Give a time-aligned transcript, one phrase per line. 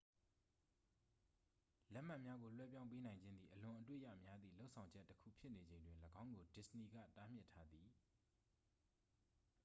[1.93, 7.87] လက်မှတ်များကို လွှဲပြောင်းပေးနိုင်ခြင်းသည် အလွန်အတွေ့ရများသည့် လုပ်ဆောင်ချက်တစ်ခုဖြစ်နေချိန်တွင် ၎င်းကို disney က တားမြစ်ထားသည်